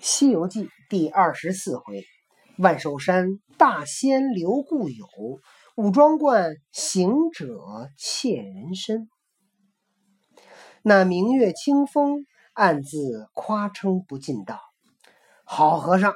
[0.02, 2.06] 《西游记》第二十四回：
[2.56, 5.06] 万寿山大仙留故友，
[5.76, 9.10] 五庄观行者窃人身。
[10.80, 12.24] 那明月清风
[12.54, 14.58] 暗自夸称不尽道
[15.44, 16.14] ：“好和尚，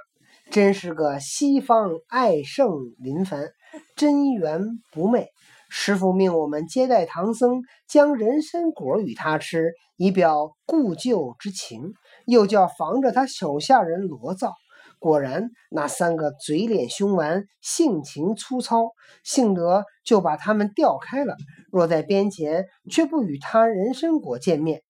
[0.50, 3.50] 真是个西方爱圣临凡，
[3.96, 4.62] 真缘
[4.92, 5.28] 不昧。
[5.68, 11.92] 师傅命我们接待唐僧，将人参果与他吃，以表故旧之情。”
[12.26, 14.54] 又叫防着他手下人罗造，
[14.98, 21.36] 果然那三个嘴脸凶顽、性情粗糙，幸得就把他们调开了。
[21.70, 24.82] 若在边前，却不与他人参果见面。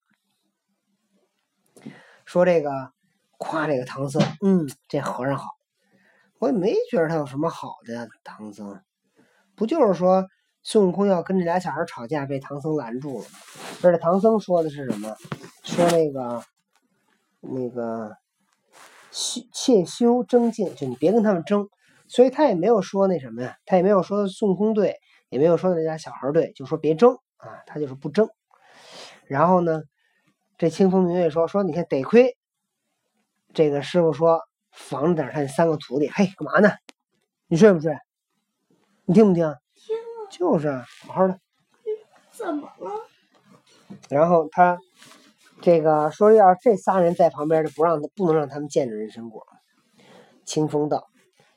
[2.25, 2.71] 说这个
[3.39, 5.51] 夸这个唐僧，嗯，这和尚好，
[6.39, 8.09] 我也没觉得他有什么好的。
[8.23, 8.81] 唐僧
[9.57, 10.25] 不就是说
[10.63, 13.27] 孙悟空要跟这俩小孩吵架，被唐僧拦住了？
[13.83, 15.17] 而且唐僧说的是什么？
[15.65, 16.43] 说那个。
[17.47, 18.17] 那个
[19.11, 21.69] 修切修争竞，就你别跟他们争，
[22.09, 24.97] 所以他也没有说那什么呀，他也没有说孙悟空对，
[25.29, 28.29] 也没有说那家小孩队，就说别争啊，他就是不争。
[29.27, 29.83] 然后呢，
[30.59, 32.37] 这清风明月说说，你看得亏
[33.53, 34.41] 这个师傅说
[34.73, 36.75] 防着点他那三个徒弟，嘿，干嘛呢？
[37.47, 37.97] 你睡不睡？
[39.05, 39.55] 你听不听？
[39.75, 39.97] 听
[40.31, 40.71] 就是
[41.07, 41.39] 好好的。
[42.31, 42.91] 怎么了？
[44.09, 44.79] 然后他。
[45.65, 49.47] 这个说要这仨人在旁边，就不让他不能让他们见着人参果。
[50.45, 51.09] 清风道：“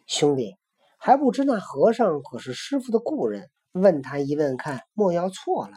[0.07, 0.55] 兄弟
[0.97, 5.73] 还不知那和尚可是师傅的故人，问他一问看，莫要错了。”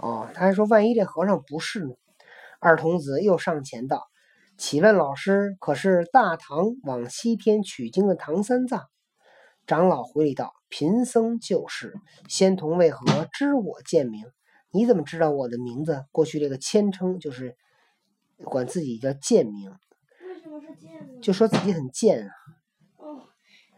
[0.00, 1.90] 哦，他还说万一这和尚不是呢？
[2.58, 4.06] 二童子又上前道
[4.56, 8.86] ：“启问老师，可是大唐往西天取经的唐三藏？”
[9.68, 11.92] 长老回礼道：“贫僧就是。
[12.30, 14.24] 仙童为何知我贱名？”
[14.70, 16.04] 你怎么知道我的名字？
[16.12, 17.56] 过去这个谦称就是
[18.44, 19.70] 管自己叫贱名。
[20.26, 21.20] 为什么是贱名？
[21.22, 22.30] 就说自己很贱啊。
[22.98, 23.28] 哦，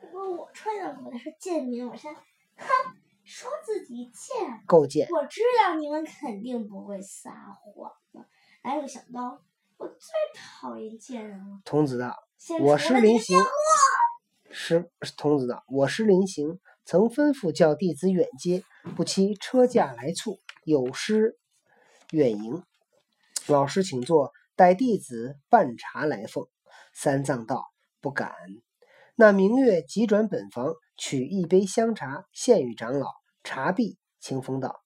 [0.03, 2.67] 如果我揣测我的是贱名，我先哼，
[3.25, 5.09] 说自己贱，够贱。
[5.11, 8.27] 我知道你们肯定不会撒谎的。
[8.63, 9.41] 哎，我想到，
[9.79, 9.97] 我最
[10.35, 11.61] 讨厌贱人了。
[11.65, 12.15] 童子道
[12.61, 13.39] ：“我师临行。”
[14.51, 18.65] 师童子道：“我师临行，曾吩咐叫弟子远接，
[18.97, 21.39] 不期车驾来促。”有失
[22.11, 22.63] 远迎，
[23.47, 26.47] 老师请坐，待弟子办茶来奉。
[26.93, 27.65] 三藏道
[28.01, 28.35] ：“不敢。”
[29.17, 33.09] 那明月急转本房，取一杯香茶献与长老。
[33.43, 34.83] 茶毕，清风道：“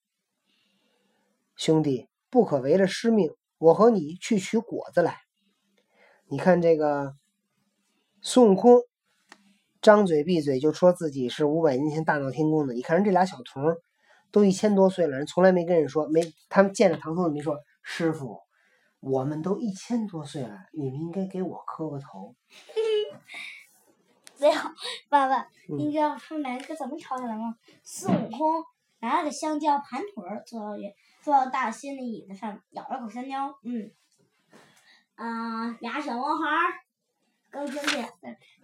[1.57, 5.19] 兄弟，不可违了师命，我和你去取果子来。”
[6.27, 7.15] 你看这个
[8.23, 8.81] 孙悟空，
[9.83, 12.75] 张嘴闭嘴就说自己是五百年前大闹天宫的。
[12.75, 13.77] 你看人这俩小童。
[14.35, 18.41] 都一千多岁了，人从来没跟人说，没他们见着唐僧没说师傅，
[18.99, 22.35] 我们都一千多岁了，你们应该给我磕个头。
[24.35, 24.71] 最后，
[25.09, 27.55] 爸爸，你知道他们两个怎么吵起来吗？
[27.85, 28.65] 孙悟空
[28.99, 30.77] 拿了个香蕉盘腿儿坐到
[31.23, 33.93] 坐到大仙的椅子上，咬了口香蕉，嗯，
[35.15, 36.83] 啊，俩小毛孩儿
[37.53, 38.13] 刚听见，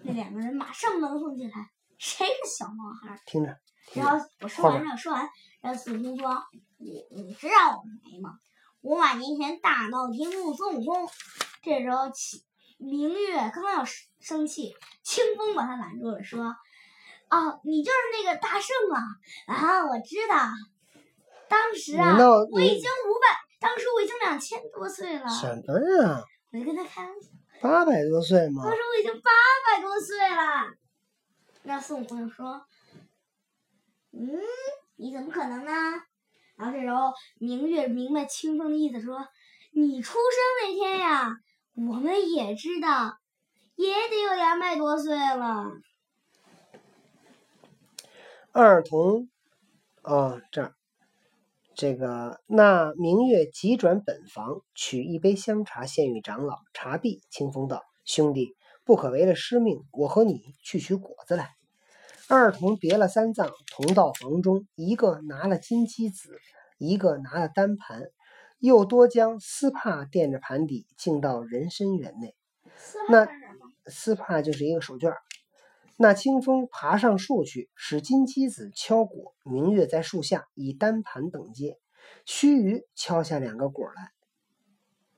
[0.03, 3.21] 那两个人马上冷哼起来，谁是小毛孩儿？
[3.25, 3.57] 听着。
[3.93, 5.29] 然后我说完，让说完，
[5.61, 6.43] 然后孙悟空说
[6.79, 8.39] ：“你你知道我是谁吗？
[8.83, 11.09] 五百年前大闹天宫孙悟空。”
[11.63, 12.05] 这时候，
[12.79, 13.85] 明月刚要
[14.21, 16.55] 生气，清风把他拦住了，说
[17.29, 19.03] ：“哦，你就是那个大圣啊！
[19.47, 20.37] 啊，我知道，
[21.49, 22.17] 当时啊，
[22.53, 25.29] 我已经五百，当时我已经两千多岁了。
[25.29, 26.23] 什么呀？
[26.53, 27.29] 我就跟他开玩笑。
[27.61, 28.63] 八百多岁吗？
[28.63, 29.31] 他说我已经八
[29.67, 30.73] 百多岁了。
[31.65, 32.65] 那孙悟空就说。
[34.13, 34.41] 嗯，
[34.97, 35.73] 你怎么可能呢？
[36.57, 39.27] 然后这时候，明月明白清风的意思，说
[39.73, 40.21] ：“你出生
[40.63, 41.37] 那天呀，
[41.75, 43.19] 我们也知道，
[43.77, 45.71] 也得有两百多岁了。”
[48.53, 49.31] 二童，
[50.03, 50.75] 哦，这儿，
[51.75, 56.59] 这个那明月急转本房，取一杯香茶献与长老。
[56.75, 61.55] 茶毕，清风道：“兄弟，不可违了师命，我和你去取果子来。”
[62.31, 66.39] 二童别了三藏，同到房中，一个拿了金鸡子，
[66.79, 68.05] 一个拿了单盘，
[68.61, 72.37] 又多将丝帕垫着盘底，进到人参园内。
[73.09, 73.27] 那
[73.87, 75.13] 丝帕就是一个手绢。
[75.97, 79.35] 那清风爬上树去，使金鸡子敲果。
[79.43, 81.81] 明月在树下以单盘等接，
[82.25, 84.13] 须臾敲下两个果来，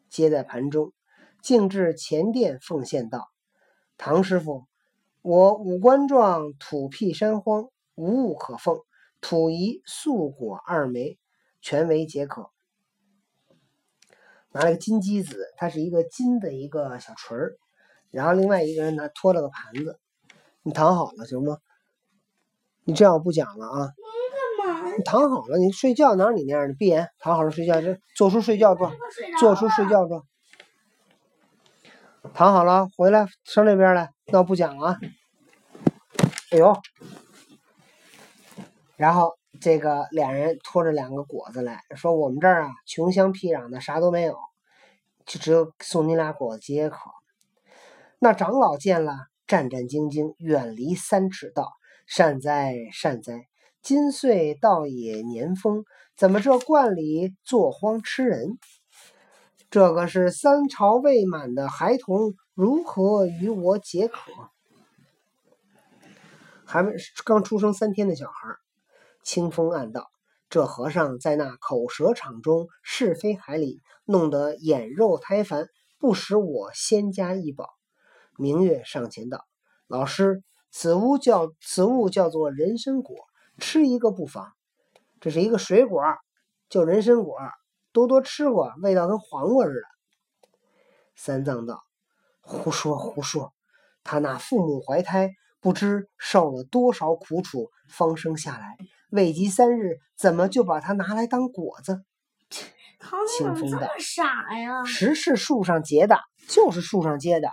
[0.08, 0.94] 接在盘中，
[1.42, 3.28] 径至前殿奉献道
[3.98, 4.64] ：“唐师傅。”
[5.22, 8.80] 我五官状，土辟山荒，无物可奉，
[9.20, 11.16] 土宜素果二枚，
[11.60, 12.50] 全为解渴。
[14.50, 17.56] 拿了个金鸡子，它是一个金的一个小锤儿，
[18.10, 20.00] 然后另外一个人拿托了个盘子。
[20.64, 21.58] 你躺好了行吗？
[22.82, 23.92] 你这样我不讲了啊。
[24.98, 26.74] 你躺好了，你睡觉哪有你那样的？
[26.74, 28.92] 闭眼，躺好了睡觉，这做出睡觉状，
[29.38, 30.26] 做出睡觉状。
[32.34, 34.98] 躺好了，回来上这边来，那不讲了。
[36.52, 36.74] 哎呦，
[38.96, 44.38] 然后这个俩人拖着两个果子来说：“我们这儿啊，穷乡僻壤的，啥都没有，
[45.26, 46.96] 就只有送你俩果子解解渴。”
[48.20, 49.12] 那长老见了，
[49.46, 51.70] 战战兢兢，远离三尺道
[52.08, 53.48] ：“善哉善哉，
[53.82, 55.84] 今岁倒也年丰，
[56.16, 58.58] 怎么这观里坐荒吃人？
[59.68, 64.32] 这个是三朝未满的孩童，如何与我解渴？”
[66.64, 66.94] 还没
[67.24, 68.56] 刚出生三天的小孩，
[69.22, 70.10] 清风暗道
[70.48, 75.68] ：“这和尚在那口舌场中是非海里，弄得眼肉胎烦，
[75.98, 77.68] 不使我仙家一宝。”
[78.38, 79.44] 明月上前道
[79.86, 83.16] ：“老师，此物叫此物叫做人参果，
[83.58, 84.50] 吃一个不妨。
[85.20, 86.02] 这是一个水果，
[86.70, 87.36] 叫人参果，
[87.92, 89.86] 多多吃过，味道跟黄瓜似的。”
[91.14, 91.84] 三藏道
[92.42, 93.54] ：“胡说胡说，
[94.04, 95.30] 他那父母怀胎。”
[95.62, 98.76] 不知受了多少苦楚，方生下来，
[99.10, 102.02] 未及三日，怎么就把它拿来当果子？
[103.38, 104.84] 清风道：“傻呀！
[104.84, 106.18] 实是树上结的，
[106.48, 107.48] 就是树上结的。”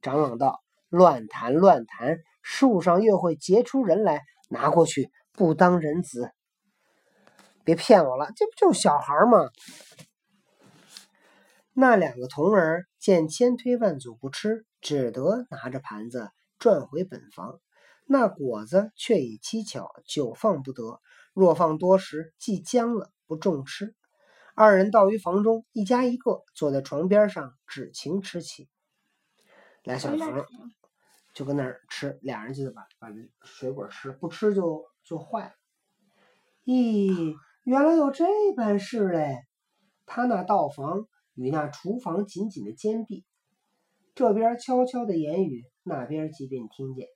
[0.00, 6.32] 长老道：“乱谈乱谈，树上又会结出人来，拿过去不当人子。
[7.64, 9.50] 别骗我了，这不就是小孩吗？”
[11.74, 16.30] 那两个童儿见千推万阻不吃，只得拿着盘子。
[16.58, 17.60] 转回本房，
[18.06, 21.00] 那果子却已蹊跷，久放不得。
[21.34, 23.96] 若放多时，既僵了，不中吃。
[24.54, 28.68] 二人到于房中，一家一个坐在床边上，只情吃起。
[29.82, 30.44] 俩小童
[31.34, 33.08] 就跟那儿吃，俩人就得把把
[33.42, 35.52] 水果吃，不吃就就坏了。
[36.64, 37.34] 咦，
[37.64, 39.38] 原来有这般事嘞！
[40.06, 43.24] 他那道房与那厨房紧紧的坚壁，
[44.14, 45.64] 这边悄悄的言语。
[45.82, 47.08] 那边即便听见，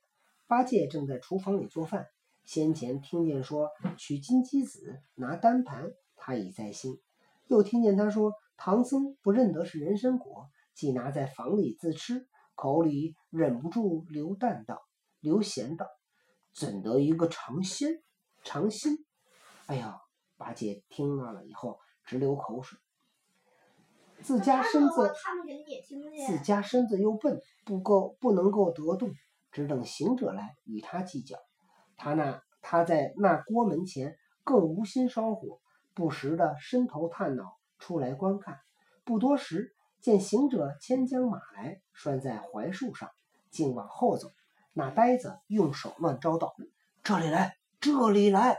[0.47, 2.07] 八戒正在厨房里做饭。
[2.43, 6.99] 先前听见说取金鸡子拿单盘，他已在心。
[7.47, 14.81] 又听见他说唐僧不认得是人参果，即拿在房里自吃，口里忍不住流淡道
[15.21, 15.87] ：“流咸道，
[16.53, 18.01] 怎得一个尝鲜
[18.43, 18.97] 尝心？”
[19.67, 20.01] 哎呀，
[20.37, 22.79] 八戒听到了以后直流口水。
[24.23, 25.13] 自家身子，
[26.27, 29.11] 自家身子又笨，不够不能够得动，
[29.51, 31.37] 只等行者来与他计较。
[31.95, 35.59] 他那他在那锅门前更无心烧火，
[35.93, 38.57] 不时的伸头探脑出来观看。
[39.05, 43.09] 不多时，见行者牵将马来拴在槐树上，
[43.51, 44.29] 竟往后走。
[44.73, 46.53] 那呆子用手乱招道
[47.03, 48.57] ：“这里来，这里来！”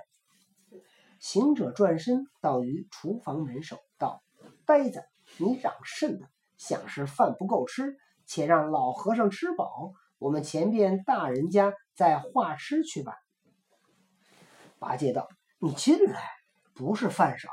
[1.21, 4.23] 行者转身到于厨房门首，道
[4.65, 5.03] ：“呆子。”
[5.39, 6.29] 你嚷甚的？
[6.57, 7.97] 想是饭不够吃，
[8.27, 13.15] 且让老和尚吃饱，我们前边大人家再化吃去吧。
[14.81, 15.29] 八戒道
[15.63, 16.21] ：“你进来，
[16.75, 17.49] 不是饭少，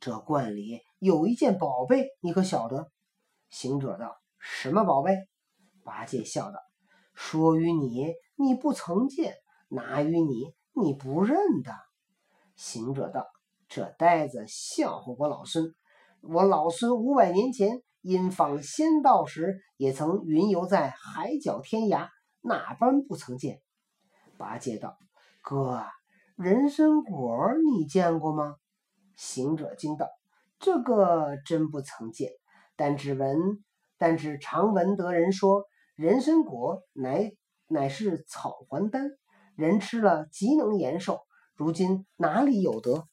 [0.00, 2.90] 这罐里有一件宝贝，你可晓得？”
[3.48, 5.16] 行者道：“什么宝贝？”
[5.84, 6.58] 八戒笑道
[7.14, 9.34] ：“说与你，你不曾见；
[9.68, 11.72] 拿与你，你不认得。”
[12.56, 13.24] 行者道
[13.70, 15.72] ：“这呆子笑话我老孙。”
[16.22, 22.08] 我老孙五百年前因访仙道时，也曾云游在海角天涯，
[22.40, 23.60] 哪般不曾见？
[24.36, 24.98] 八戒道
[25.42, 25.84] ：“哥，
[26.36, 28.56] 人参果你见过吗？”
[29.16, 30.06] 行者惊道
[30.60, 32.30] ：“这个真不曾见，
[32.76, 33.64] 但只闻，
[33.96, 35.64] 但只常闻得人说，
[35.96, 37.32] 人参果乃
[37.68, 39.10] 乃是草还丹，
[39.56, 41.20] 人吃了极能延寿。
[41.54, 43.06] 如今哪里有得？”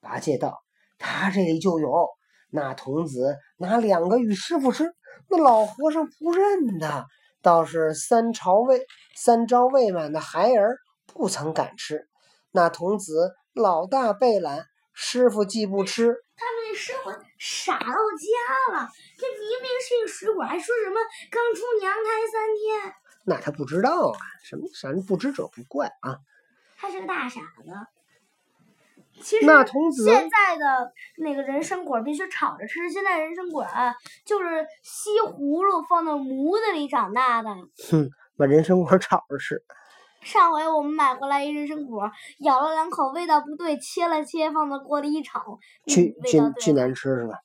[0.00, 0.62] 八戒道。
[1.00, 2.08] 他这里就有，
[2.50, 4.94] 那童子拿两个与师傅吃，
[5.30, 7.06] 那老和尚不认得，
[7.42, 10.76] 倒是三朝未三朝未满的孩儿
[11.06, 12.06] 不曾敢吃。
[12.52, 18.88] 那童子老大被懒，师傅既不吃，他们那师傅傻到家了。
[19.16, 22.94] 这明明是一个水果，还说什么刚出娘胎三天？
[23.24, 26.18] 那他不知道啊，什么啥不知者不怪啊。
[26.76, 27.72] 他是个大傻子。
[29.22, 32.90] 其实那童子现在的那个人参果必须炒着吃。
[32.90, 37.50] 现在人参果啊，就是西葫芦放到模子里长大的。
[37.90, 39.62] 哼，把人参果炒着吃。
[40.22, 42.10] 上回我们买回来一人参果，
[42.40, 47.38] 咬了两口，味道不对，切了切，放到锅里一炒，巨巨巨难吃是吧？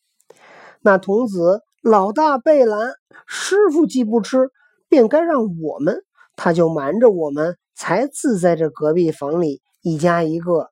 [0.81, 2.91] 那童子老大贝兰，
[3.25, 4.49] 师傅既不吃，
[4.89, 6.03] 便该让我们，
[6.35, 10.69] 他就瞒着我们，才自在这隔壁房里一家一个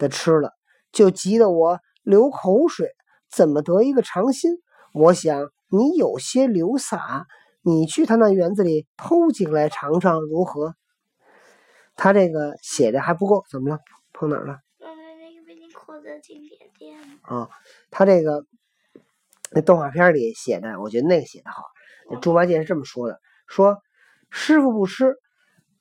[0.00, 0.54] 的吃了，
[0.90, 2.88] 就急得我流口水，
[3.30, 4.50] 怎么得一个长心？
[4.92, 7.26] 我想你有些流洒，
[7.62, 10.74] 你去他那园子里偷几个来尝尝如何？
[11.94, 13.78] 他这个写的还不够，怎么了？
[14.12, 14.58] 碰哪儿了？
[17.22, 17.48] 啊，
[17.90, 18.44] 他这个
[19.52, 21.62] 那动画片里写的，我觉得那个写的好。
[22.20, 23.78] 猪八戒是这么说的：说
[24.30, 25.14] 师傅不吃，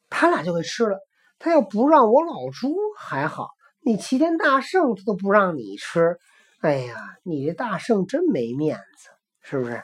[0.10, 1.00] 他俩就给吃了。
[1.40, 3.48] 他要不让我老猪还好，
[3.90, 6.20] 你齐天大圣他都不让你吃，
[6.62, 9.10] 哎呀，你这大圣真没面子，
[9.42, 9.82] 是不是？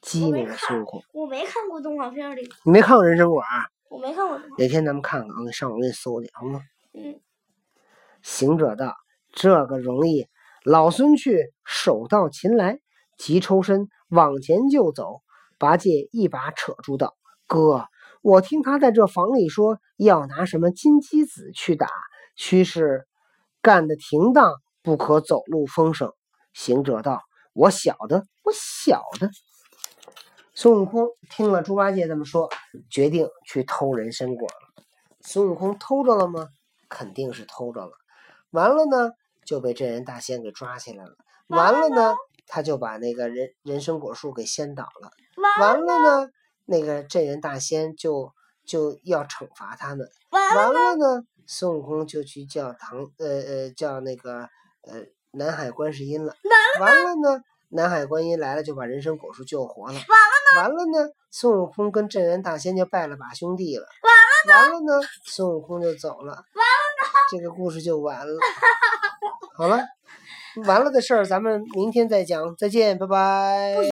[0.00, 1.02] 激那个孙悟空。
[1.12, 2.48] 我没看过动画片里。
[2.64, 3.40] 你没看过人参果？
[3.40, 4.38] 啊我没看过。
[4.56, 6.60] 哪天咱们看看，啊上网给你搜去，好吗？
[6.94, 7.20] 嗯。
[8.22, 8.94] 行者道
[9.34, 10.28] ：“这个容易。”
[10.62, 12.78] 老孙去，手到擒来，
[13.18, 15.22] 急抽身往前就走。
[15.58, 17.16] 八戒一把扯住道
[17.48, 17.88] ：“哥，
[18.22, 21.88] 我听他在这房里说要拿什么金鸡子去打，
[22.36, 23.08] 须是
[23.62, 26.12] 干得停当，不可走漏风声。”
[26.52, 27.22] 行者道
[27.54, 29.30] ：“我晓得，我晓得。”
[30.54, 32.50] 孙悟空听了猪八戒这么说，
[32.90, 34.84] 决定去偷人参果了。
[35.20, 36.48] 孙悟空偷着了吗？
[36.88, 37.92] 肯定是偷着了。
[38.50, 39.12] 完了呢？
[39.46, 41.16] 就被镇人大仙给抓起来了。
[41.48, 42.14] 完了呢，
[42.46, 45.10] 他就把那个人人参果树给掀倒了。
[45.60, 46.30] 完了呢，
[46.66, 48.32] 那个镇人大仙就
[48.70, 50.08] 就要惩罚他们。
[50.30, 54.48] 完了呢，孙悟空就去叫唐呃呃叫那个
[54.82, 56.36] 呃南海观世音了。
[56.78, 59.98] 完了呢，南海观音来了，就把人参果树救活了。
[60.56, 63.88] 完了呢，孙悟空跟镇元大仙就拜了把兄弟了。
[64.46, 66.32] 完了呢，孙悟空就走了。
[66.32, 66.42] 完了
[67.02, 68.38] 呢，这个故事就完了。
[69.56, 69.84] 好了，
[70.64, 72.54] 完了的事儿，咱们明天再讲。
[72.56, 73.80] 再见，拜拜。